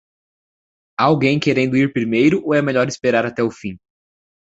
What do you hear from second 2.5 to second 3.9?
é melhor esperar até o fim?